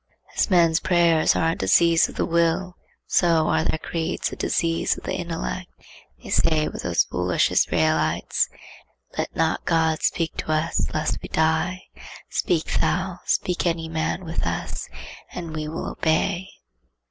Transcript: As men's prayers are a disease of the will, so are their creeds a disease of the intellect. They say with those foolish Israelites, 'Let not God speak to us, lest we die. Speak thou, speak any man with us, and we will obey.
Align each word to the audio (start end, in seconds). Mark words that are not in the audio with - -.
As 0.35 0.49
men's 0.49 0.79
prayers 0.79 1.35
are 1.35 1.51
a 1.51 1.55
disease 1.55 2.09
of 2.09 2.15
the 2.15 2.25
will, 2.25 2.75
so 3.05 3.47
are 3.49 3.63
their 3.63 3.77
creeds 3.77 4.31
a 4.31 4.35
disease 4.35 4.97
of 4.97 5.03
the 5.03 5.13
intellect. 5.13 5.69
They 6.23 6.31
say 6.31 6.67
with 6.67 6.81
those 6.81 7.03
foolish 7.03 7.51
Israelites, 7.51 8.49
'Let 9.15 9.35
not 9.35 9.63
God 9.65 10.01
speak 10.01 10.35
to 10.37 10.51
us, 10.53 10.91
lest 10.91 11.19
we 11.21 11.29
die. 11.29 11.83
Speak 12.31 12.65
thou, 12.81 13.19
speak 13.27 13.67
any 13.67 13.87
man 13.87 14.25
with 14.25 14.41
us, 14.47 14.89
and 15.33 15.55
we 15.55 15.67
will 15.67 15.87
obey. 15.91 16.49